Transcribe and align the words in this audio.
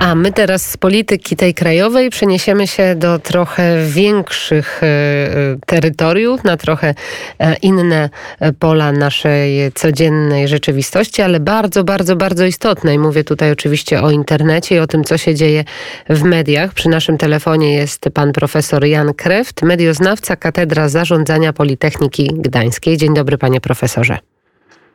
A 0.00 0.14
my 0.14 0.32
teraz 0.32 0.70
z 0.70 0.76
polityki 0.76 1.36
tej 1.36 1.54
krajowej 1.54 2.10
przeniesiemy 2.10 2.66
się 2.66 2.94
do 2.94 3.18
trochę 3.18 3.86
większych 3.86 4.82
e, 4.82 4.86
e, 4.86 5.56
terytoriów, 5.66 6.44
na 6.44 6.56
trochę 6.56 6.94
e, 7.38 7.56
inne 7.56 8.10
pola 8.58 8.92
naszej 8.92 9.72
codziennej 9.72 10.48
rzeczywistości, 10.48 11.22
ale 11.22 11.40
bardzo, 11.40 11.84
bardzo, 11.84 12.16
bardzo 12.16 12.44
istotnej. 12.44 12.98
Mówię 12.98 13.24
tutaj 13.24 13.52
oczywiście 13.52 14.02
o 14.02 14.10
internecie 14.10 14.76
i 14.76 14.78
o 14.78 14.86
tym, 14.86 15.04
co 15.04 15.18
się 15.18 15.34
dzieje 15.34 15.64
w 16.08 16.22
mediach. 16.22 16.74
Przy 16.74 16.88
naszym 16.88 17.18
telefonie 17.18 17.74
jest 17.74 18.04
pan 18.14 18.32
profesor 18.32 18.84
Jan 18.84 19.14
Kreft, 19.14 19.62
medioznawca 19.62 20.36
Katedra 20.36 20.88
Zarządzania 20.88 21.52
Politechniki 21.52 22.30
Gdańskiej. 22.34 22.96
Dzień 22.96 23.14
dobry, 23.14 23.38
panie 23.38 23.60
profesorze. 23.60 24.35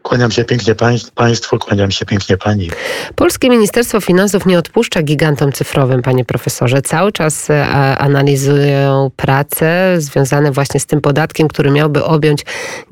Kłaniam 0.04 0.32
się 0.32 0.44
pięknie 0.44 0.76
Państwu, 1.16 1.60
kłaniam 1.60 1.92
się 1.92 2.06
pięknie 2.06 2.38
Pani. 2.38 2.70
Polskie 3.16 3.50
Ministerstwo 3.50 4.02
Finansów 4.02 4.46
nie 4.46 4.58
odpuszcza 4.58 5.02
gigantom 5.04 5.52
cyfrowym, 5.52 6.02
Panie 6.02 6.26
Profesorze. 6.26 6.82
Cały 6.82 7.12
czas 7.12 7.50
e, 7.50 7.66
analizują 7.98 9.12
prace 9.16 9.96
związane 9.98 10.52
właśnie 10.52 10.80
z 10.80 10.86
tym 10.86 11.02
podatkiem, 11.02 11.48
który 11.48 11.72
miałby 11.72 12.04
objąć 12.04 12.46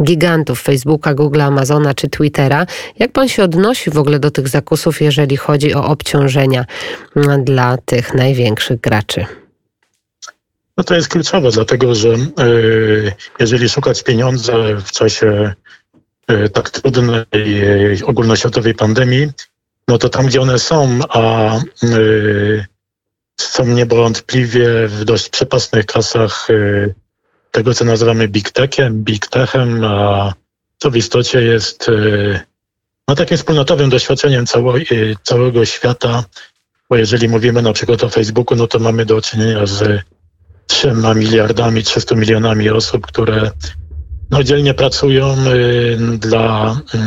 gigantów 0.03 0.61
Facebooka, 0.61 1.13
Google, 1.13 1.41
Amazona 1.41 1.93
czy 1.93 2.09
Twittera. 2.09 2.65
Jak 2.99 3.11
Pan 3.11 3.27
się 3.27 3.43
odnosi 3.43 3.89
w 3.89 3.97
ogóle 3.97 4.19
do 4.19 4.31
tych 4.31 4.47
zakusów, 4.47 5.01
jeżeli 5.01 5.37
chodzi 5.37 5.73
o 5.73 5.85
obciążenia 5.85 6.65
dla 7.43 7.77
tych 7.77 8.13
największych 8.13 8.81
graczy? 8.81 9.25
No 10.77 10.83
to 10.83 10.95
jest 10.95 11.07
kluczowe, 11.07 11.51
dlatego 11.51 11.95
że 11.95 12.07
yy, 12.07 13.13
jeżeli 13.39 13.69
szukać 13.69 14.03
pieniądze 14.03 14.75
w 14.75 14.91
czasie 14.91 15.53
tak 16.53 16.69
trudnej 16.69 17.25
e, 17.33 18.05
ogólnoświatowej 18.05 18.73
pandemii, 18.73 19.31
no 19.87 19.97
to 19.97 20.09
tam, 20.09 20.25
gdzie 20.25 20.41
one 20.41 20.59
są, 20.59 20.99
a 21.09 21.55
e, 21.55 21.59
są 23.39 23.65
niewątpliwie 23.65 24.87
w 24.87 25.05
dość 25.05 25.29
przepasnych 25.29 25.85
kasach 25.85 26.47
tego, 27.51 27.73
co 27.73 27.85
nazywamy 27.85 28.27
big 28.27 28.51
techem, 28.51 29.03
big 29.03 29.27
techem, 29.27 29.83
a 29.85 30.33
to 30.79 30.91
w 30.91 30.97
istocie 30.97 31.41
jest 31.41 31.91
no, 33.07 33.15
takim 33.15 33.37
wspólnotowym 33.37 33.89
doświadczeniem 33.89 34.45
cało, 34.45 34.73
całego 35.23 35.65
świata, 35.65 36.23
bo 36.89 36.95
jeżeli 36.95 37.29
mówimy 37.29 37.61
na 37.61 37.73
przykład 37.73 38.03
o 38.03 38.09
Facebooku, 38.09 38.57
no 38.57 38.67
to 38.67 38.79
mamy 38.79 39.05
do 39.05 39.21
czynienia 39.21 39.65
z 39.65 40.03
3 40.67 40.93
miliardami, 41.15 41.83
300 41.83 42.15
milionami 42.15 42.69
osób, 42.69 43.07
które 43.07 43.51
no, 44.31 44.43
dzielnie 44.43 44.73
pracują 44.73 45.35
y, 45.47 45.97
dla, 46.17 46.75
y, 46.95 46.99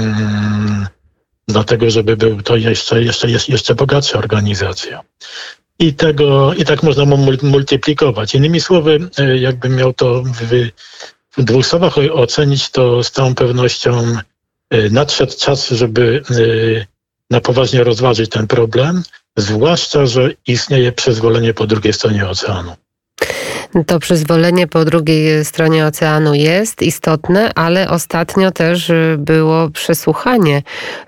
dla 1.49 1.65
tego, 1.65 1.91
żeby 1.91 2.17
był 2.17 2.43
to 2.43 2.57
jeszcze, 2.57 3.03
jeszcze, 3.03 3.31
jeszcze 3.31 3.75
bogatsza 3.75 4.19
organizacja. 4.19 5.01
I, 5.79 5.95
tego, 5.95 6.55
I 6.55 6.65
tak 6.65 6.83
można 6.83 7.05
multiplikować. 7.43 8.35
Innymi 8.35 8.61
słowy, 8.61 8.99
y, 9.19 9.39
jakbym 9.39 9.77
miał 9.77 9.93
to 9.93 10.23
w, 10.23 10.69
w 11.37 11.45
dwóch 11.45 11.67
słowach 11.67 11.95
ocenić, 12.13 12.71
to 12.71 13.05
z 13.05 13.11
całą 13.11 13.35
pewnością 13.35 14.17
nadszedł 14.91 15.33
czas, 15.39 15.69
żeby 15.69 16.23
na 17.31 17.41
poważnie 17.41 17.85
rozważyć 17.85 18.31
ten 18.31 18.47
problem, 18.47 19.03
zwłaszcza, 19.37 20.07
że 20.07 20.31
istnieje 20.47 20.93
przyzwolenie 20.93 21.55
po 21.55 21.67
drugiej 21.67 21.93
stronie 21.93 22.29
oceanu. 22.29 22.77
To 23.87 23.99
przyzwolenie 23.99 24.67
po 24.67 24.85
drugiej 24.85 25.45
stronie 25.45 25.87
oceanu 25.87 26.35
jest 26.35 26.83
istotne, 26.83 27.55
ale 27.55 27.91
ostatnio 27.91 28.51
też 28.51 28.91
y, 28.91 29.17
było 29.19 29.71
przesłuchanie 29.71 30.63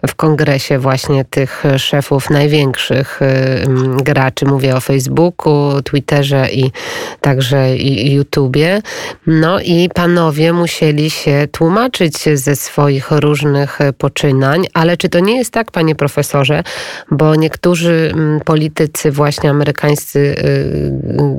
w 0.09 0.15
kongresie 0.15 0.79
właśnie 0.79 1.25
tych 1.25 1.65
szefów 1.77 2.31
największych 2.31 3.23
y, 3.23 4.03
graczy. 4.03 4.45
Mówię 4.45 4.77
o 4.77 4.81
Facebooku, 4.81 5.83
Twitterze 5.83 6.49
i 6.53 6.71
także 7.21 7.77
i 7.77 8.15
YouTubie. 8.15 8.83
No 9.27 9.61
i 9.61 9.89
panowie 9.95 10.53
musieli 10.53 11.11
się 11.11 11.49
tłumaczyć 11.53 12.39
ze 12.39 12.57
swoich 12.57 13.11
różnych 13.11 13.79
poczynań, 13.99 14.67
ale 14.75 14.97
czy 14.97 15.09
to 15.09 15.21
nie 15.21 15.37
jest 15.37 15.51
tak, 15.51 15.71
panie 15.71 15.95
profesorze, 15.95 16.63
bo 17.11 17.35
niektórzy 17.35 18.15
politycy 18.45 19.11
właśnie 19.11 19.51
amerykańscy 19.51 20.19
y, 20.19 20.93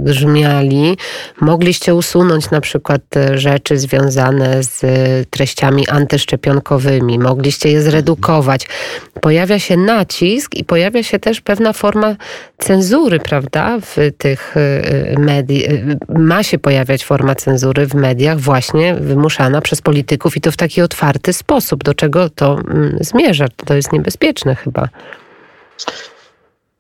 grzmiali, 0.04 0.98
Mogliście 1.42 1.96
usunąć 1.96 2.52
na 2.52 2.62
przykład 2.62 3.02
rzeczy 3.34 3.78
związane 3.78 4.64
z 4.64 4.82
treściami 5.30 5.88
antyszczepionkowymi, 5.88 7.20
mogliście 7.20 7.72
je 7.72 7.82
zredukować. 7.82 8.68
Pojawia 9.22 9.60
się 9.60 9.78
nacisk 9.78 10.56
i 10.56 10.64
pojawia 10.64 11.04
się 11.04 11.20
też 11.20 11.42
pewna 11.42 11.74
forma 11.74 12.16
cenzury, 12.58 13.20
prawda, 13.20 13.78
w 13.82 13.98
tych 14.18 14.58
y, 14.58 15.16
mediach. 15.20 15.70
Ma 16.10 16.44
się 16.44 16.60
pojawiać 16.60 17.06
forma 17.06 17.36
cenzury 17.36 17.88
w 17.88 17.94
mediach 17.94 18.40
właśnie 18.40 18.96
wymuszana 18.96 19.62
przez 19.62 19.82
polityków 19.82 20.38
i 20.38 20.42
to 20.42 20.52
w 20.52 20.58
taki 20.58 20.82
otwarty 20.82 21.34
sposób. 21.34 21.84
Do 21.84 21.94
czego 21.94 22.30
to 22.30 22.54
mm, 22.54 22.98
zmierza? 23.02 23.46
To 23.66 23.74
jest 23.74 23.92
niebezpieczne 23.92 24.56
chyba. 24.56 24.90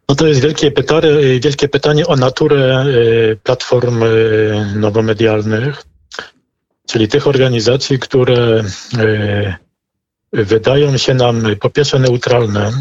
No 0.09 0.15
to 0.15 0.27
jest 0.27 0.41
wielkie 0.41 0.71
pytanie, 0.71 1.39
wielkie 1.39 1.67
pytanie 1.69 2.07
o 2.07 2.15
naturę 2.15 2.85
y, 2.87 3.37
platform 3.43 4.03
y, 4.03 4.73
nowomedialnych, 4.75 5.83
czyli 6.87 7.07
tych 7.07 7.27
organizacji, 7.27 7.99
które 7.99 8.63
y, 8.97 9.55
wydają 10.33 10.97
się 10.97 11.13
nam 11.13 11.43
po 11.59 11.69
pierwsze 11.69 11.99
neutralne, 11.99 12.71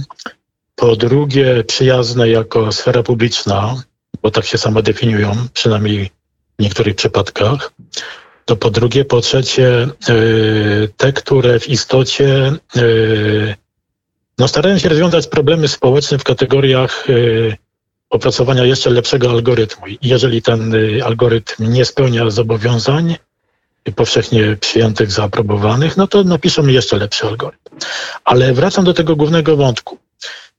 po 0.75 0.97
drugie 0.97 1.65
przyjazne 1.65 2.29
jako 2.29 2.73
sfera 2.73 3.03
publiczna, 3.03 3.75
bo 4.23 4.31
tak 4.31 4.45
się 4.45 4.59
samo 4.59 4.83
definiują, 4.83 5.33
przynajmniej 5.55 6.11
w 6.59 6.63
niektórych 6.63 6.95
przypadkach. 6.95 7.73
To 8.45 8.57
po 8.57 8.71
drugie, 8.71 9.05
po 9.05 9.21
trzecie, 9.21 9.89
te, 10.97 11.13
które 11.13 11.61
w 11.61 11.69
istocie 11.69 12.53
no, 14.39 14.49
starają 14.49 14.79
się 14.79 14.89
rozwiązać 14.89 15.27
problemy 15.27 15.69
społeczne 15.69 16.19
w 16.19 16.25
kategoriach 16.25 17.11
y, 17.11 17.57
opracowania 18.11 18.65
jeszcze 18.65 18.91
lepszego 18.91 19.31
algorytmu. 19.31 19.87
jeżeli 20.03 20.43
ten 20.43 20.75
y, 20.75 21.05
algorytm 21.05 21.73
nie 21.73 21.85
spełnia 21.85 22.31
zobowiązań 22.31 23.17
powszechnie 23.93 24.57
przyjętych, 24.61 25.11
zaaprobowanych, 25.11 25.97
no 25.97 26.07
to 26.07 26.25
napiszemy 26.25 26.73
jeszcze 26.73 26.97
lepszy 26.97 27.27
algorytm. 27.27 27.77
Ale 28.25 28.55
wracam 28.55 28.85
do 28.85 28.95
tego 28.95 29.17
głównego 29.17 29.57
wątku. 29.57 29.99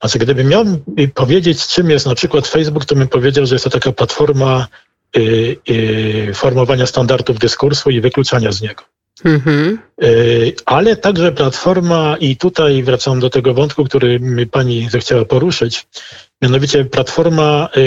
Znaczy, 0.02 0.20
gdybym 0.20 0.48
miał 0.48 0.66
powiedzieć, 1.14 1.68
czym 1.68 1.90
jest 1.90 2.06
na 2.06 2.16
przykład 2.16 2.48
Facebook, 2.48 2.86
to 2.86 2.96
bym 2.96 3.08
powiedział, 3.08 3.46
że 3.46 3.56
jest 3.56 3.64
to 3.64 3.70
taka 3.70 3.92
platforma 3.92 4.68
y, 5.18 5.58
y, 5.70 6.32
formowania 6.34 6.86
standardów 6.86 7.40
dyskursu 7.40 7.90
i 7.90 8.02
wykluczania 8.02 8.52
z 8.52 8.62
niego. 8.62 8.84
Mhm. 9.24 9.80
E, 10.02 10.08
ale 10.66 10.96
także 10.96 11.32
Platforma, 11.32 12.18
i 12.20 12.38
tutaj 12.38 12.84
wracam 12.84 13.20
do 13.20 13.30
tego 13.30 13.54
wątku, 13.54 13.84
który 13.84 14.20
pani 14.52 14.90
zechciała 14.90 15.26
poruszyć, 15.26 15.88
mianowicie 16.42 16.86
Platforma, 16.86 17.70
e, 17.74 17.80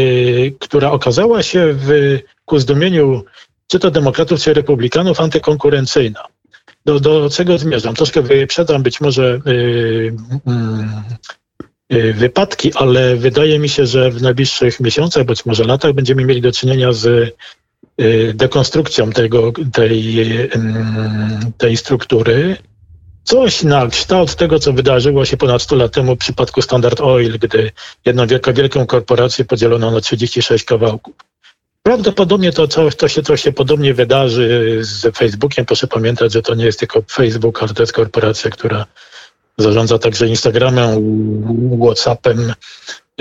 która 0.51 0.91
okazała 0.91 1.43
się 1.43 1.73
w, 1.73 2.19
ku 2.45 2.59
zdumieniu 2.59 3.25
czy 3.67 3.79
to 3.79 3.91
demokratów, 3.91 4.41
czy 4.41 4.55
republikanów 4.55 5.21
antykonkurencyjna. 5.21 6.25
Do, 6.85 7.01
do 7.01 7.31
czego 7.31 7.59
zmierzam? 7.59 7.95
Troszkę 7.95 8.23
wyprzedzam 8.23 8.83
być 8.83 9.01
może 9.01 9.41
yy, 9.45 10.17
yy, 11.91 12.13
wypadki, 12.13 12.73
ale 12.75 13.17
wydaje 13.17 13.59
mi 13.59 13.69
się, 13.69 13.87
że 13.87 14.11
w 14.11 14.23
najbliższych 14.23 14.81
miesiącach, 14.81 15.25
być 15.25 15.47
może 15.47 15.65
latach 15.65 15.93
będziemy 15.93 16.25
mieli 16.25 16.41
do 16.41 16.53
czynienia 16.53 16.93
z 16.93 17.35
dekonstrukcją 18.35 19.11
tego, 19.11 19.53
tej, 19.73 20.17
tej 21.59 21.77
struktury. 21.77 22.57
Coś 23.25 23.63
na 23.63 23.87
kształt 23.87 24.35
tego, 24.35 24.59
co 24.59 24.73
wydarzyło 24.73 25.25
się 25.25 25.37
ponad 25.37 25.63
100 25.63 25.77
lat 25.77 25.93
temu 25.93 26.15
w 26.15 26.19
przypadku 26.19 26.63
Standard 26.63 27.01
Oil, 27.01 27.39
gdy 27.39 27.73
jedną 28.05 28.27
wielką, 28.27 28.53
wielką 28.53 28.87
korporację 28.87 29.45
podzielono 29.45 29.91
na 29.91 30.01
36 30.01 30.65
kawałków. 30.65 31.15
Prawdopodobnie 31.83 32.53
to, 32.53 32.69
to, 32.69 32.91
to, 32.91 33.09
się, 33.09 33.23
to 33.23 33.37
się 33.37 33.53
podobnie 33.53 33.95
wydarzy 33.95 34.79
z 34.81 35.17
Facebookiem. 35.17 35.67
Proszę 35.67 35.87
pamiętać, 35.87 36.33
że 36.33 36.43
to 36.43 36.55
nie 36.55 36.65
jest 36.65 36.79
tylko 36.79 37.03
Facebook, 37.11 37.63
ale 37.63 37.75
to 37.75 37.83
jest 37.83 37.93
korporacja, 37.93 38.51
która 38.51 38.87
zarządza 39.59 39.99
także 39.99 40.27
Instagramem, 40.29 40.99
WhatsAppem, 41.83 42.53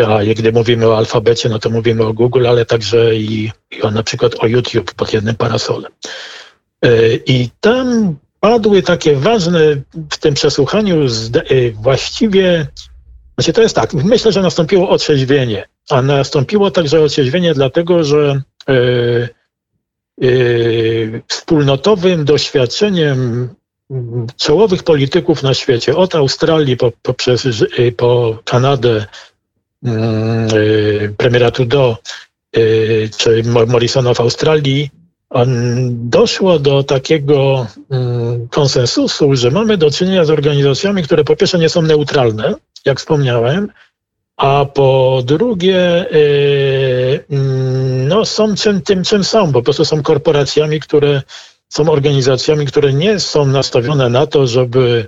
a 0.07 0.19
gdy 0.35 0.51
mówimy 0.51 0.87
o 0.87 0.97
alfabecie, 0.97 1.49
no 1.49 1.59
to 1.59 1.69
mówimy 1.69 2.05
o 2.05 2.13
Google, 2.13 2.47
ale 2.47 2.65
także 2.65 3.15
i, 3.15 3.51
i 3.71 3.81
o, 3.81 3.91
na 3.91 4.03
przykład 4.03 4.35
o 4.39 4.47
YouTube 4.47 4.93
pod 4.93 5.13
jednym 5.13 5.35
parasolem. 5.35 5.91
E, 6.81 7.15
I 7.15 7.49
tam 7.59 8.15
padły 8.39 8.81
takie 8.81 9.15
ważne 9.15 9.59
w 10.11 10.17
tym 10.17 10.33
przesłuchaniu 10.33 11.05
e, 11.05 11.71
właściwie, 11.71 12.67
znaczy 13.37 13.53
to 13.53 13.61
jest 13.61 13.75
tak, 13.75 13.93
myślę, 13.93 14.31
że 14.31 14.41
nastąpiło 14.41 14.89
otrzeźwienie, 14.89 15.67
a 15.89 16.01
nastąpiło 16.01 16.71
także 16.71 17.01
otrzeźwienie 17.01 17.53
dlatego, 17.53 18.03
że 18.03 18.41
e, 18.69 18.73
wspólnotowym 21.27 22.25
doświadczeniem 22.25 23.49
czołowych 24.35 24.83
polityków 24.83 25.43
na 25.43 25.53
świecie, 25.53 25.95
od 25.95 26.15
Australii 26.15 26.77
po, 26.77 26.91
poprzez 27.01 27.47
po 27.97 28.37
Kanadę, 28.45 29.05
mm, 29.83 30.49
premiera 31.17 31.51
Trudeau 31.51 31.95
czy 33.17 33.43
Morrisona 33.67 34.13
w 34.13 34.19
Australii, 34.19 34.89
doszło 35.89 36.59
do 36.59 36.83
takiego 36.83 37.67
konsensusu, 38.49 39.35
że 39.35 39.51
mamy 39.51 39.77
do 39.77 39.91
czynienia 39.91 40.25
z 40.25 40.29
organizacjami, 40.29 41.03
które 41.03 41.23
po 41.23 41.35
pierwsze 41.35 41.59
nie 41.59 41.69
są 41.69 41.81
neutralne, 41.81 42.55
jak 42.85 42.99
wspomniałem, 42.99 43.71
a 44.37 44.65
po 44.65 45.21
drugie 45.25 46.09
mm, 47.29 48.07
no, 48.07 48.25
są 48.25 48.55
czym, 48.55 48.81
tym, 48.81 49.03
czym 49.03 49.23
są. 49.23 49.51
Po 49.51 49.61
prostu 49.61 49.85
są 49.85 50.03
korporacjami, 50.03 50.79
które 50.79 51.21
są 51.69 51.89
organizacjami, 51.89 52.65
które 52.65 52.93
nie 52.93 53.19
są 53.19 53.45
nastawione 53.45 54.09
na 54.09 54.27
to, 54.27 54.47
żeby 54.47 55.07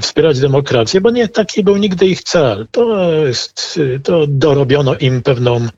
wspierać 0.00 0.40
demokrację, 0.40 1.00
bo 1.00 1.10
nie 1.10 1.28
taki 1.28 1.64
był 1.64 1.76
nigdy 1.76 2.06
ich 2.06 2.22
cel. 2.22 2.66
To, 2.70 3.12
jest, 3.12 3.80
to 4.02 4.26
dorobiono 4.26 4.94
im 4.94 5.22
pewną 5.22 5.68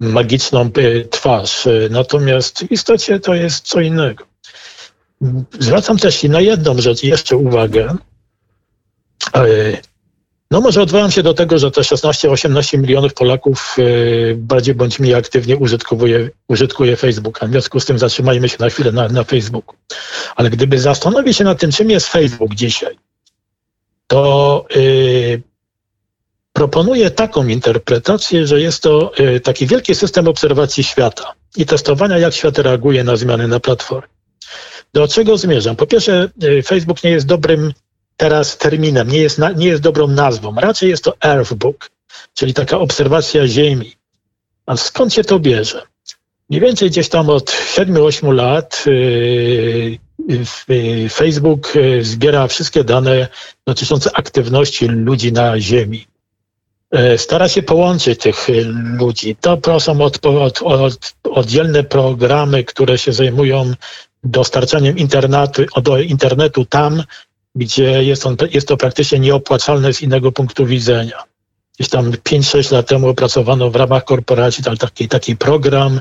magiczną 0.00 0.70
y, 0.78 1.08
twarz. 1.10 1.66
Y, 1.66 1.88
natomiast 1.90 2.58
w 2.58 2.72
istocie 2.72 3.20
to 3.20 3.34
jest 3.34 3.68
co 3.68 3.80
innego. 3.80 4.24
Zwracam 5.58 5.96
też 5.96 6.22
na 6.22 6.40
jedną 6.40 6.80
rzecz 6.80 7.02
jeszcze 7.02 7.36
uwagę. 7.36 7.96
Y, 10.52 10.54
no 10.54 10.60
może 10.60 10.82
odwołam 10.82 11.10
się 11.10 11.22
do 11.22 11.34
tego, 11.34 11.58
że 11.58 11.70
te 11.70 11.80
16-18 11.80 12.78
milionów 12.78 13.14
Polaków 13.14 13.76
bardziej 14.36 14.74
bądź 14.74 14.98
mniej 14.98 15.14
aktywnie 15.14 15.56
użytkuje, 15.56 16.30
użytkuje 16.48 16.96
Facebooka. 16.96 17.46
W 17.46 17.50
związku 17.50 17.80
z 17.80 17.84
tym 17.84 17.98
zatrzymajmy 17.98 18.48
się 18.48 18.56
na 18.60 18.70
chwilę 18.70 18.92
na, 18.92 19.08
na 19.08 19.24
Facebooku. 19.24 19.76
Ale 20.36 20.50
gdyby 20.50 20.78
zastanowić 20.78 21.36
się 21.36 21.44
nad 21.44 21.60
tym, 21.60 21.72
czym 21.72 21.90
jest 21.90 22.08
Facebook 22.08 22.54
dzisiaj, 22.54 22.98
to 24.06 24.64
proponuje 26.58 27.10
taką 27.10 27.46
interpretację, 27.46 28.46
że 28.46 28.60
jest 28.60 28.82
to 28.82 29.12
y, 29.20 29.40
taki 29.40 29.66
wielki 29.66 29.94
system 29.94 30.28
obserwacji 30.28 30.84
świata 30.84 31.32
i 31.56 31.66
testowania, 31.66 32.18
jak 32.18 32.34
świat 32.34 32.58
reaguje 32.58 33.04
na 33.04 33.16
zmiany 33.16 33.48
na 33.48 33.60
platformie. 33.60 34.08
Do 34.92 35.08
czego 35.08 35.36
zmierzam? 35.36 35.76
Po 35.76 35.86
pierwsze, 35.86 36.28
y, 36.42 36.62
Facebook 36.62 37.04
nie 37.04 37.10
jest 37.10 37.26
dobrym 37.26 37.72
teraz 38.18 38.58
terminem, 38.58 39.08
nie 39.08 39.18
jest, 39.18 39.40
nie 39.56 39.66
jest 39.66 39.82
dobrą 39.82 40.06
nazwą. 40.06 40.54
Raczej 40.54 40.90
jest 40.90 41.04
to 41.04 41.14
Earthbook, 41.24 41.90
czyli 42.34 42.54
taka 42.54 42.78
obserwacja 42.78 43.46
Ziemi. 43.48 43.92
A 44.66 44.76
skąd 44.76 45.14
się 45.14 45.24
to 45.24 45.38
bierze? 45.38 45.82
Mniej 46.50 46.60
więcej 46.60 46.90
gdzieś 46.90 47.08
tam 47.08 47.30
od 47.30 47.50
7-8 47.50 48.34
lat 48.34 48.84
y, 48.86 49.98
Facebook 51.10 51.72
zbiera 52.00 52.48
wszystkie 52.48 52.84
dane 52.84 53.28
dotyczące 53.66 54.10
aktywności 54.16 54.86
ludzi 54.86 55.32
na 55.32 55.60
Ziemi. 55.60 56.06
E, 56.90 57.18
stara 57.18 57.48
się 57.48 57.62
połączyć 57.62 58.20
tych 58.20 58.46
ludzi. 58.98 59.36
To 59.40 59.56
proszą 59.56 60.00
od, 60.00 60.26
od, 60.26 60.62
od, 60.62 61.14
oddzielne 61.24 61.84
programy, 61.84 62.64
które 62.64 62.98
się 62.98 63.12
zajmują 63.12 63.72
dostarczaniem 64.24 64.98
internetu, 64.98 65.62
do 65.82 65.98
internetu 65.98 66.64
tam, 66.64 67.02
gdzie 67.58 68.04
jest, 68.04 68.26
on, 68.26 68.36
jest 68.50 68.68
to 68.68 68.76
praktycznie 68.76 69.18
nieopłacalne 69.18 69.92
z 69.92 70.02
innego 70.02 70.32
punktu 70.32 70.66
widzenia. 70.66 71.22
Gdzieś 71.74 71.88
tam 71.88 72.10
5-6 72.10 72.72
lat 72.72 72.88
temu 72.88 73.08
opracowano 73.08 73.70
w 73.70 73.76
ramach 73.76 74.04
korporacji 74.04 74.64
taki, 74.78 75.08
taki 75.08 75.36
program 75.36 76.00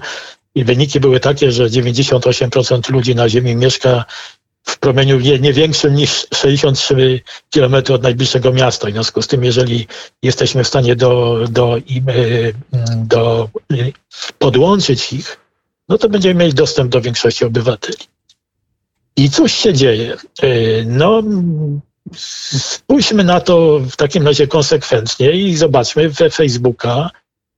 i 0.55 0.63
wyniki 0.63 0.99
były 0.99 1.19
takie, 1.19 1.51
że 1.51 1.69
98% 1.69 2.91
ludzi 2.91 3.15
na 3.15 3.29
Ziemi 3.29 3.55
mieszka 3.55 4.05
w 4.63 4.79
promieniu 4.79 5.19
nie, 5.19 5.39
nie 5.39 5.53
większym 5.53 5.95
niż 5.95 6.27
63 6.33 7.21
km 7.53 7.75
od 7.93 8.03
najbliższego 8.03 8.53
miasta. 8.53 8.87
W 8.87 8.91
związku 8.91 9.21
z 9.21 9.27
tym, 9.27 9.43
jeżeli 9.43 9.87
jesteśmy 10.23 10.63
w 10.63 10.67
stanie 10.67 10.95
do, 10.95 11.39
do, 11.49 11.77
do 12.95 13.49
podłączyć 14.39 15.13
ich, 15.13 15.37
no 15.89 15.97
to 15.97 16.09
będziemy 16.09 16.39
mieli 16.39 16.53
dostęp 16.53 16.91
do 16.91 17.01
większości 17.01 17.45
obywateli. 17.45 18.16
I 19.17 19.29
cóż 19.29 19.51
się 19.51 19.73
dzieje? 19.73 20.17
E, 20.41 20.47
no, 20.85 21.23
spójrzmy 22.15 23.23
na 23.23 23.39
to 23.41 23.79
w 23.79 23.95
takim 23.95 24.27
razie 24.27 24.47
konsekwentnie 24.47 25.31
i 25.31 25.55
zobaczmy 25.55 26.09
we 26.09 26.29
Facebooka, 26.29 27.09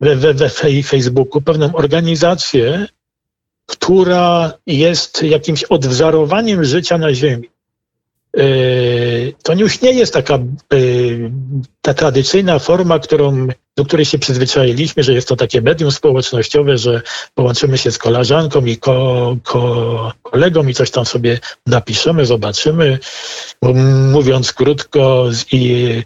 we, 0.01 0.15
we, 0.15 0.33
we 0.33 0.49
Facebooku 0.83 1.41
pewną 1.41 1.75
organizację, 1.75 2.87
która 3.65 4.53
jest 4.67 5.23
jakimś 5.23 5.63
odwzorowaniem 5.63 6.63
życia 6.63 6.97
na 6.97 7.13
Ziemi. 7.13 7.49
E, 8.37 8.41
to 9.43 9.53
już 9.53 9.81
nie 9.81 9.91
jest 9.91 10.13
taka 10.13 10.35
e, 10.35 10.39
ta 11.81 11.93
tradycyjna 11.93 12.59
forma, 12.59 12.99
którą, 12.99 13.47
do 13.77 13.85
której 13.85 14.05
się 14.05 14.19
przyzwyczailiśmy, 14.19 15.03
że 15.03 15.13
jest 15.13 15.27
to 15.27 15.35
takie 15.35 15.61
medium 15.61 15.91
społecznościowe, 15.91 16.77
że 16.77 17.01
połączymy 17.35 17.77
się 17.77 17.91
z 17.91 17.97
koleżanką 17.97 18.65
i 18.65 18.77
ko, 18.77 19.37
ko, 19.43 20.13
kolegą 20.21 20.67
i 20.67 20.73
coś 20.73 20.91
tam 20.91 21.05
sobie 21.05 21.39
napiszemy, 21.67 22.25
zobaczymy. 22.25 22.99
Mówiąc 24.11 24.53
krótko, 24.53 25.29
i 25.51 26.03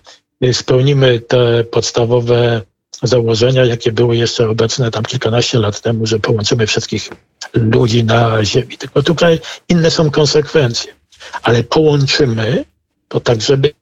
spełnimy 0.53 1.19
te 1.19 1.63
podstawowe 1.63 2.61
założenia, 3.03 3.65
jakie 3.65 3.91
były 3.91 4.17
jeszcze 4.17 4.49
obecne 4.49 4.91
tam 4.91 5.03
kilkanaście 5.03 5.59
lat 5.59 5.81
temu, 5.81 6.05
że 6.05 6.19
połączymy 6.19 6.67
wszystkich 6.67 7.09
ludzi 7.53 8.03
na 8.03 8.45
Ziemi. 8.45 8.77
Tylko 8.77 9.03
tutaj 9.03 9.39
inne 9.69 9.91
są 9.91 10.11
konsekwencje. 10.11 10.93
Ale 11.43 11.63
połączymy 11.63 12.65
to 13.07 13.19
tak, 13.19 13.41
żeby 13.41 13.73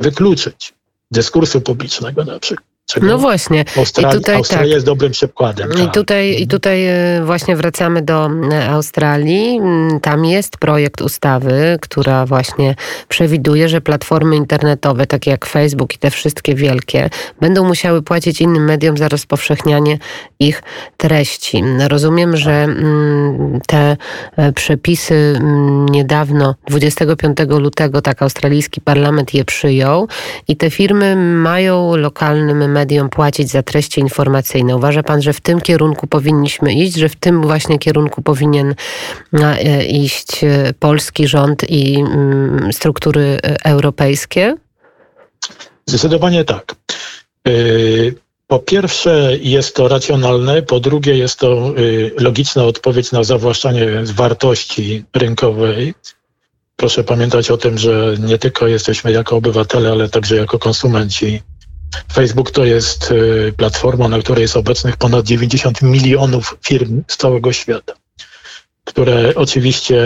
wykluczyć 0.00 0.74
dyskursu 1.10 1.60
publicznego 1.60 2.24
na 2.24 2.38
przykład. 2.38 2.71
No 3.02 3.18
właśnie. 3.18 3.64
Australia, 3.76 4.10
I 4.10 4.14
tutaj, 4.14 4.36
Australia 4.36 4.64
tak. 4.64 4.74
jest 4.74 4.86
dobrym 4.86 5.12
przykładem. 5.12 5.70
I 5.72 5.76
tak. 5.76 5.94
tutaj, 5.94 6.42
I 6.42 6.46
tutaj 6.46 6.86
e, 6.86 7.24
właśnie 7.24 7.56
wracamy 7.56 8.02
do 8.02 8.30
e, 8.52 8.70
Australii. 8.70 9.58
Mm, 9.58 10.00
tam 10.00 10.24
jest 10.24 10.56
projekt 10.56 11.00
ustawy, 11.00 11.78
która 11.80 12.26
właśnie 12.26 12.74
przewiduje, 13.08 13.68
że 13.68 13.80
platformy 13.80 14.36
internetowe, 14.36 15.06
takie 15.06 15.30
jak 15.30 15.46
Facebook 15.46 15.94
i 15.94 15.98
te 15.98 16.10
wszystkie 16.10 16.54
wielkie, 16.54 17.10
będą 17.40 17.64
musiały 17.64 18.02
płacić 18.02 18.40
innym 18.40 18.64
mediom 18.64 18.96
za 18.96 19.08
rozpowszechnianie 19.08 19.98
ich 20.40 20.62
treści. 20.96 21.64
Rozumiem, 21.88 22.36
że 22.36 22.52
mm, 22.52 23.60
te 23.66 23.96
e, 24.36 24.52
przepisy 24.52 25.14
mm, 25.14 25.88
niedawno, 25.88 26.54
25 26.68 27.38
lutego, 27.48 28.02
tak 28.02 28.22
australijski 28.22 28.80
parlament 28.80 29.34
je 29.34 29.44
przyjął 29.44 30.08
i 30.48 30.56
te 30.56 30.70
firmy 30.70 31.16
mają 31.16 31.96
lokalnym 31.96 32.72
mediom 32.72 32.81
płacić 33.10 33.50
za 33.50 33.62
treści 33.62 34.00
informacyjne. 34.00 34.76
Uważa 34.76 35.02
pan, 35.02 35.22
że 35.22 35.32
w 35.32 35.40
tym 35.40 35.60
kierunku 35.60 36.06
powinniśmy 36.06 36.74
iść, 36.74 36.94
że 36.94 37.08
w 37.08 37.16
tym 37.16 37.42
właśnie 37.42 37.78
kierunku 37.78 38.22
powinien 38.22 38.74
e, 39.32 39.84
iść 39.84 40.44
e, 40.44 40.74
polski 40.78 41.28
rząd 41.28 41.70
i 41.70 42.00
mm, 42.00 42.72
struktury 42.72 43.38
e, 43.42 43.56
europejskie? 43.64 44.56
Zdecydowanie 45.86 46.44
tak. 46.44 46.74
Po 48.46 48.58
pierwsze 48.58 49.30
jest 49.40 49.76
to 49.76 49.88
racjonalne, 49.88 50.62
po 50.62 50.80
drugie 50.80 51.18
jest 51.18 51.38
to 51.38 51.74
logiczna 52.18 52.64
odpowiedź 52.64 53.12
na 53.12 53.24
zawłaszczanie 53.24 53.86
wartości 54.04 55.04
rynkowej. 55.16 55.94
Proszę 56.76 57.04
pamiętać 57.04 57.50
o 57.50 57.56
tym, 57.56 57.78
że 57.78 58.14
nie 58.20 58.38
tylko 58.38 58.66
jesteśmy 58.66 59.12
jako 59.12 59.36
obywatele, 59.36 59.90
ale 59.92 60.08
także 60.08 60.36
jako 60.36 60.58
konsumenci 60.58 61.42
Facebook 62.12 62.50
to 62.50 62.64
jest 62.64 63.10
y, 63.10 63.52
platforma, 63.56 64.08
na 64.08 64.18
której 64.18 64.42
jest 64.42 64.56
obecnych 64.56 64.96
ponad 64.96 65.26
90 65.26 65.82
milionów 65.82 66.58
firm 66.62 67.02
z 67.08 67.16
całego 67.16 67.52
świata, 67.52 67.94
które 68.84 69.34
oczywiście, 69.34 69.96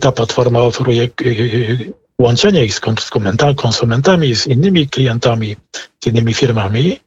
ta 0.00 0.12
platforma 0.12 0.60
oferuje 0.60 1.02
y, 1.02 1.26
y, 1.26 1.92
łączenie 2.18 2.64
ich 2.64 2.74
z 2.74 2.80
konsumentami, 3.56 4.36
z 4.36 4.46
innymi 4.46 4.88
klientami, 4.88 5.56
z 6.04 6.06
innymi 6.06 6.34
firmami, 6.34 7.00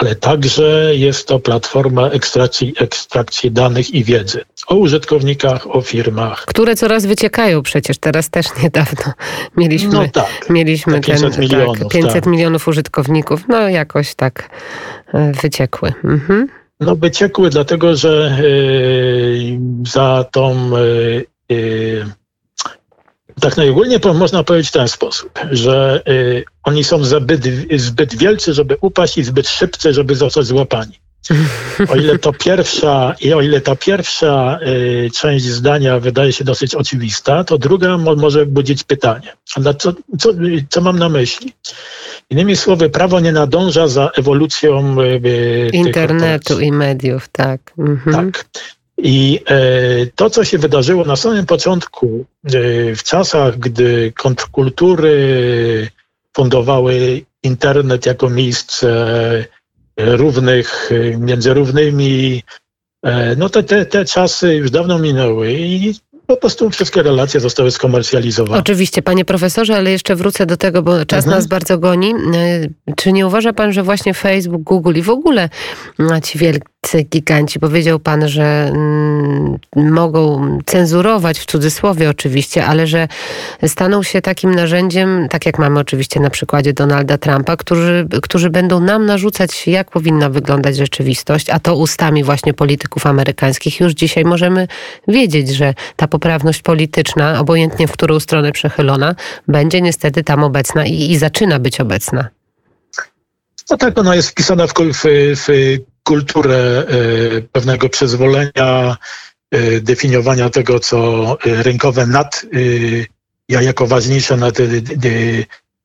ale 0.00 0.14
także 0.14 0.96
jest 0.96 1.28
to 1.28 1.38
platforma 1.38 2.08
ekstrakcji, 2.08 2.74
ekstrakcji 2.78 3.50
danych 3.50 3.94
i 3.94 4.04
wiedzy 4.04 4.44
o 4.66 4.74
użytkownikach, 4.74 5.76
o 5.76 5.80
firmach. 5.80 6.44
Które 6.44 6.76
coraz 6.76 7.06
wyciekają 7.06 7.62
przecież. 7.62 7.98
Teraz 7.98 8.30
też 8.30 8.46
niedawno 8.62 9.12
mieliśmy, 9.56 9.92
no 9.92 10.08
tak, 10.12 10.50
mieliśmy 10.50 11.00
500 11.00 11.32
ten, 11.32 11.40
milionów, 11.40 11.78
tak, 11.78 11.88
500 11.88 12.12
tak. 12.12 12.26
milionów 12.26 12.68
użytkowników. 12.68 13.40
No 13.48 13.68
jakoś 13.68 14.14
tak 14.14 14.50
e, 15.14 15.32
wyciekły. 15.32 15.92
Mhm. 16.04 16.48
No 16.80 16.96
wyciekły 16.96 17.50
dlatego, 17.50 17.96
że 17.96 18.38
yy, 18.42 19.58
za 19.86 20.24
tą 20.32 20.70
yy, 21.48 22.06
tak 23.40 23.56
najogólnie 23.56 24.00
można 24.14 24.44
powiedzieć 24.44 24.68
w 24.68 24.72
ten 24.72 24.88
sposób, 24.88 25.38
że 25.50 26.02
y, 26.08 26.44
oni 26.64 26.84
są 26.84 27.04
zbyt, 27.04 27.44
zbyt 27.76 28.14
wielcy, 28.14 28.54
żeby 28.54 28.76
upaść 28.80 29.18
i 29.18 29.24
zbyt 29.24 29.48
szybcy, 29.48 29.94
żeby 29.94 30.14
zostać 30.14 30.46
złapani. 30.46 31.00
O 31.88 31.96
ile 31.96 32.18
to 32.18 32.32
pierwsza, 32.32 33.14
i 33.20 33.32
o 33.32 33.40
ile 33.40 33.60
ta 33.60 33.76
pierwsza 33.76 34.58
y, 34.62 35.10
część 35.14 35.44
zdania 35.44 36.00
wydaje 36.00 36.32
się 36.32 36.44
dosyć 36.44 36.74
oczywista, 36.74 37.44
to 37.44 37.58
druga 37.58 37.98
mo 37.98 38.14
może 38.14 38.46
budzić 38.46 38.84
pytanie. 38.84 39.32
A 39.56 39.74
co, 39.74 39.92
co, 40.18 40.30
co 40.70 40.80
mam 40.80 40.98
na 40.98 41.08
myśli? 41.08 41.52
Innymi 42.30 42.56
słowy, 42.56 42.90
prawo 42.90 43.20
nie 43.20 43.32
nadąża 43.32 43.88
za 43.88 44.10
ewolucją 44.16 44.96
internetu 45.72 46.60
i 46.60 46.72
mediów, 46.72 47.28
tak. 47.28 47.60
Mhm. 47.78 48.32
Tak. 48.32 48.44
I 49.02 49.40
to, 50.14 50.30
co 50.30 50.44
się 50.44 50.58
wydarzyło 50.58 51.04
na 51.04 51.16
samym 51.16 51.46
początku, 51.46 52.24
w 52.96 53.02
czasach, 53.04 53.58
gdy 53.58 54.12
kontrkultury 54.16 55.88
fundowały 56.36 57.22
internet 57.42 58.06
jako 58.06 58.30
miejsce 58.30 58.88
równych 59.96 60.90
między 61.18 61.54
równymi, 61.54 62.42
no 63.36 63.48
to 63.48 63.62
te, 63.62 63.86
te 63.86 64.04
czasy 64.04 64.54
już 64.54 64.70
dawno 64.70 64.98
minęły 64.98 65.52
i 65.52 65.94
po 66.30 66.36
prostu 66.36 66.70
wszystkie 66.70 67.02
relacje 67.02 67.40
zostały 67.40 67.70
skomercjalizowane. 67.70 68.58
Oczywiście, 68.60 69.02
panie 69.02 69.24
profesorze, 69.24 69.76
ale 69.76 69.90
jeszcze 69.90 70.16
wrócę 70.16 70.46
do 70.46 70.56
tego, 70.56 70.82
bo 70.82 71.06
czas 71.06 71.24
mhm. 71.24 71.36
nas 71.36 71.46
bardzo 71.46 71.78
goni. 71.78 72.14
E, 72.34 72.94
czy 72.96 73.12
nie 73.12 73.26
uważa 73.26 73.52
pan, 73.52 73.72
że 73.72 73.82
właśnie 73.82 74.14
Facebook, 74.14 74.62
Google 74.62 74.94
i 74.94 75.02
w 75.02 75.10
ogóle 75.10 75.48
ci 76.24 76.38
wielcy 76.38 76.60
giganci, 77.04 77.60
powiedział 77.60 77.98
pan, 77.98 78.28
że 78.28 78.72
mm, 78.74 79.58
mogą 79.76 80.58
cenzurować 80.66 81.38
w 81.38 81.46
cudzysłowie 81.46 82.10
oczywiście, 82.10 82.66
ale 82.66 82.86
że 82.86 83.08
staną 83.66 84.02
się 84.02 84.22
takim 84.22 84.54
narzędziem, 84.54 85.26
tak 85.30 85.46
jak 85.46 85.58
mamy 85.58 85.80
oczywiście 85.80 86.20
na 86.20 86.30
przykładzie 86.30 86.72
Donalda 86.72 87.18
Trumpa, 87.18 87.56
którzy, 87.56 88.08
którzy 88.22 88.50
będą 88.50 88.80
nam 88.80 89.06
narzucać, 89.06 89.66
jak 89.66 89.90
powinna 89.90 90.30
wyglądać 90.30 90.76
rzeczywistość, 90.76 91.50
a 91.50 91.60
to 91.60 91.76
ustami 91.76 92.24
właśnie 92.24 92.54
polityków 92.54 93.06
amerykańskich. 93.06 93.80
Już 93.80 93.92
dzisiaj 93.92 94.24
możemy 94.24 94.68
wiedzieć, 95.08 95.48
że 95.48 95.74
ta 95.96 96.08
poprawność 96.08 96.62
polityczna, 96.62 97.40
obojętnie 97.40 97.88
w 97.88 97.92
którą 97.92 98.20
stronę 98.20 98.52
przechylona, 98.52 99.14
będzie 99.48 99.80
niestety 99.80 100.24
tam 100.24 100.44
obecna 100.44 100.86
i, 100.86 101.10
i 101.10 101.16
zaczyna 101.16 101.58
być 101.58 101.80
obecna. 101.80 102.28
No 103.70 103.76
tak, 103.76 103.98
ona 103.98 104.14
jest 104.14 104.30
wpisana 104.30 104.66
w, 104.66 104.72
w, 104.72 105.02
w 105.36 105.46
kulturę 106.02 106.56
e, 106.56 107.40
pewnego 107.40 107.88
przyzwolenia, 107.88 108.96
e, 109.50 109.80
definiowania 109.80 110.50
tego, 110.50 110.80
co 110.80 111.36
rynkowe 111.44 112.06
nad, 112.06 112.46
ja 113.48 113.62
jako 113.62 113.86
ważniejsze 113.86 114.36
nad 114.36 114.54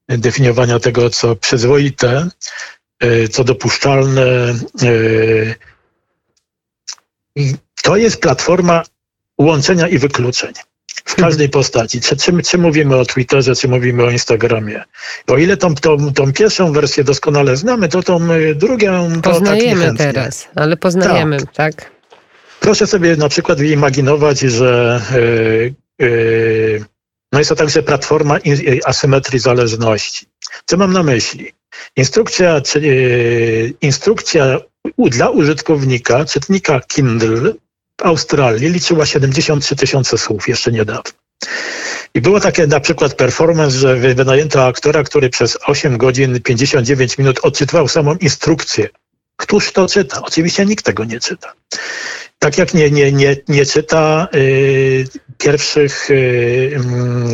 definiowania 0.08 0.80
tego, 0.80 1.10
co 1.10 1.36
przyzwoite, 1.36 2.28
e, 3.00 3.28
co 3.28 3.44
dopuszczalne. 3.44 4.56
To 7.84 7.98
jest 7.98 8.22
platforma 8.22 8.84
łączenia 9.38 9.88
i 9.88 9.98
wykluczeń 9.98 10.54
w 11.06 11.16
każdej 11.16 11.50
postaci. 11.50 12.02
Czy, 12.02 12.18
czy, 12.18 12.42
czy, 12.42 12.58
mówimy 12.58 12.96
o 12.96 13.06
Twitterze, 13.06 13.56
czy 13.56 13.68
mówimy 13.68 14.04
o 14.04 14.10
Instagramie. 14.10 14.84
O 15.28 15.38
ile 15.38 15.58
tą, 15.58 15.76
tą, 15.76 16.14
tą 16.14 16.34
pierwszą 16.34 16.72
wersję 16.72 17.04
doskonale 17.04 17.58
znamy, 17.58 17.90
to 17.90 18.04
tą 18.04 18.32
y, 18.32 18.56
drugą... 18.56 19.12
Tak 19.12 19.22
poznajemy 19.34 19.88
tak 19.88 19.98
teraz, 19.98 20.48
ale 20.56 20.78
poznajemy, 20.78 21.38
tak. 21.38 21.54
tak. 21.54 21.92
Proszę 22.60 22.88
sobie 22.88 23.16
na 23.16 23.30
przykład 23.30 23.58
wyimaginować, 23.58 24.40
że 24.40 25.02
yy, 25.16 25.74
yy, 26.00 26.86
no 27.32 27.40
jest 27.40 27.50
to 27.50 27.56
także 27.56 27.84
platforma 27.84 28.40
asymetrii 28.86 29.40
zależności. 29.40 30.26
Co 30.66 30.78
mam 30.78 30.94
na 30.94 31.04
myśli? 31.04 31.52
Instrukcja, 31.96 32.62
czy, 32.62 32.80
yy, 32.82 33.74
instrukcja 33.82 34.60
dla 34.98 35.30
użytkownika, 35.30 36.26
czytnika 36.26 36.80
Kindle 36.80 37.54
Australii 38.04 38.70
liczyła 38.70 39.06
73 39.06 39.76
tysiące 39.76 40.18
słów 40.18 40.48
jeszcze 40.48 40.72
niedawno. 40.72 41.12
I 42.14 42.22
było 42.22 42.40
takie 42.40 42.68
na 42.68 42.80
przykład 42.80 43.14
performance, 43.14 43.78
że 43.78 43.96
wynajęto 43.96 44.66
aktora, 44.66 45.04
który 45.04 45.30
przez 45.30 45.58
8 45.68 45.98
godzin 45.98 46.42
59 46.42 47.18
minut 47.18 47.40
odczytywał 47.44 47.88
samą 47.88 48.16
instrukcję. 48.16 48.90
Któż 49.38 49.72
to 49.72 49.88
czyta? 49.88 50.22
Oczywiście 50.22 50.66
nikt 50.66 50.86
tego 50.86 51.04
nie 51.04 51.20
czyta. 51.20 51.54
Tak 52.40 52.58
jak 52.58 52.74
nie, 52.74 52.92
nie, 52.92 53.12
nie, 53.12 53.38
nie 53.48 53.66
czyta 53.66 54.28
y, 54.36 55.08
pierwszych 55.38 56.10
y, 56.10 56.14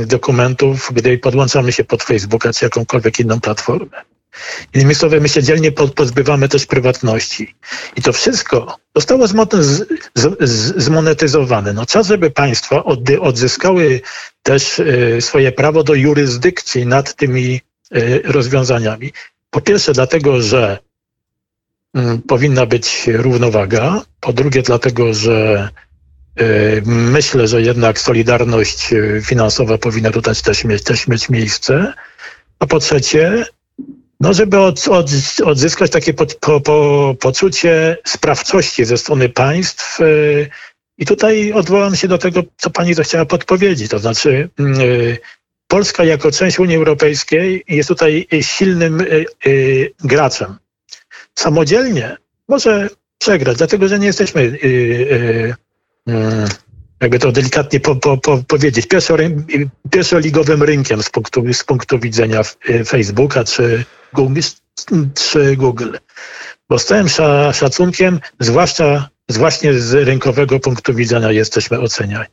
y, 0.01 0.05
dokumentów, 0.05 0.89
gdy 0.93 1.17
podłączamy 1.17 1.71
się 1.71 1.83
pod 1.83 2.03
Facebooka 2.03 2.53
czy 2.53 2.65
jakąkolwiek 2.65 3.19
inną 3.19 3.39
platformę. 3.39 4.01
Innymi 4.73 4.95
słowy, 4.95 5.21
my 5.21 5.29
się 5.29 5.43
dzielnie 5.43 5.71
pozbywamy 5.71 6.49
też 6.49 6.65
prywatności. 6.65 7.55
I 7.95 8.01
to 8.01 8.13
wszystko 8.13 8.77
zostało 8.95 9.25
zmonetyzowane. 10.77 11.73
No 11.73 11.85
czas, 11.85 12.07
żeby 12.07 12.31
państwa 12.31 12.83
odzyskały 13.21 14.01
też 14.43 14.79
e, 14.79 15.21
swoje 15.21 15.51
prawo 15.51 15.83
do 15.83 15.93
jurysdykcji 15.93 16.85
nad 16.85 17.15
tymi 17.15 17.61
e, 17.91 18.19
rozwiązaniami. 18.31 19.13
Po 19.49 19.61
pierwsze, 19.61 19.93
dlatego, 19.93 20.41
że 20.41 20.79
mm, 21.93 22.21
powinna 22.21 22.65
być 22.65 23.07
równowaga. 23.07 24.01
Po 24.19 24.33
drugie, 24.33 24.61
dlatego, 24.61 25.13
że 25.13 25.69
e, 26.35 26.45
myślę, 26.85 27.47
że 27.47 27.61
jednak 27.61 27.99
solidarność 27.99 28.89
finansowa 29.23 29.77
powinna 29.77 30.11
tutaj 30.11 30.35
też 30.35 30.63
mieć, 30.63 30.83
też 30.83 31.07
mieć 31.07 31.29
miejsce. 31.29 31.93
A 32.59 32.67
po 32.67 32.79
trzecie, 32.79 33.45
no, 34.21 34.33
żeby 34.33 34.59
od, 34.59 34.87
od, 34.87 35.11
odzyskać 35.43 35.91
takie 35.91 36.13
po, 36.13 36.25
po, 36.25 36.61
po, 36.61 37.15
poczucie 37.19 37.97
sprawczości 38.07 38.85
ze 38.85 38.97
strony 38.97 39.29
państw. 39.29 39.99
Yy, 39.99 40.49
I 40.97 41.05
tutaj 41.05 41.53
odwołam 41.53 41.95
się 41.95 42.07
do 42.07 42.17
tego, 42.17 42.43
co 42.57 42.69
pani 42.69 42.93
zechciała 42.93 43.25
podpowiedzieć. 43.25 43.91
To 43.91 43.99
znaczy, 43.99 44.49
yy, 44.59 45.17
Polska 45.67 46.03
jako 46.03 46.31
część 46.31 46.59
Unii 46.59 46.75
Europejskiej 46.75 47.63
jest 47.67 47.89
tutaj 47.89 48.27
silnym 48.41 49.05
yy, 49.45 49.93
graczem. 50.03 50.57
Samodzielnie 51.35 52.17
może 52.47 52.89
przegrać, 53.17 53.57
dlatego 53.57 53.87
że 53.87 53.99
nie 53.99 54.07
jesteśmy 54.07 54.57
jakby 57.01 57.19
to 57.19 57.31
delikatnie 57.31 57.79
po, 57.79 57.95
po, 57.95 58.17
po 58.17 58.43
powiedzieć, 58.47 58.87
pierwszo, 58.87 59.17
pierwszoligowym 59.91 60.63
rynkiem 60.63 61.03
z 61.03 61.09
punktu, 61.09 61.53
z 61.53 61.63
punktu 61.63 61.99
widzenia 61.99 62.41
Facebooka 62.85 63.43
czy 63.43 63.85
Google, 64.13 64.41
czy 65.15 65.55
Google. 65.55 65.97
Bo 66.69 66.79
z 66.79 66.85
całym 66.85 67.07
szacunkiem, 67.53 68.19
zwłaszcza 68.39 69.09
właśnie 69.29 69.73
z 69.73 69.93
rynkowego 69.93 70.59
punktu 70.59 70.93
widzenia 70.93 71.31
jesteśmy 71.31 71.79
oceniani. 71.79 72.25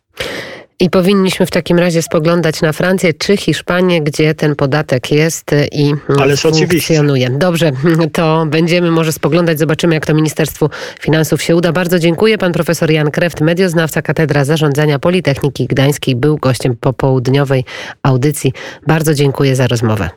I 0.81 0.91
powinniśmy 0.91 1.47
w 1.47 1.51
takim 1.51 1.79
razie 1.79 2.03
spoglądać 2.03 2.61
na 2.63 2.73
Francję 2.73 3.15
czy 3.15 3.37
Hiszpanię, 3.37 4.03
gdzie 4.03 4.35
ten 4.35 4.57
podatek 4.57 5.13
jest 5.13 5.51
i 5.73 5.95
Ależ 6.21 6.41
funkcjonuje. 6.41 7.27
Oczywiście. 7.27 7.39
Dobrze, 7.39 7.73
to 8.13 8.47
będziemy 8.47 8.91
może 8.91 9.13
spoglądać, 9.13 9.59
zobaczymy 9.59 9.95
jak 9.95 10.07
to 10.07 10.15
Ministerstwu 10.15 10.71
Finansów 11.01 11.43
się 11.43 11.57
uda. 11.57 11.73
Bardzo 11.73 11.99
dziękuję. 11.99 12.39
Pan 12.39 12.53
profesor 12.53 12.91
Jan 12.91 13.11
Kreft, 13.11 13.41
medioznawca 13.41 14.03
Katedra 14.03 14.45
Zarządzania 14.45 14.99
Politechniki 14.99 15.67
Gdańskiej, 15.67 16.17
był 16.17 16.37
gościem 16.37 16.77
popołudniowej 16.77 17.65
audycji. 18.03 18.53
Bardzo 18.87 19.15
dziękuję 19.15 19.57
za 19.57 19.67
rozmowę. 19.67 20.11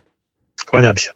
Kłaniam 0.65 0.97
się. 0.97 1.09